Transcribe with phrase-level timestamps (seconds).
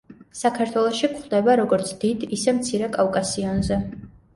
[0.37, 3.85] საქართველოში გვხვდება როგორც დიდ, ისე მცირე კავკასიონზე.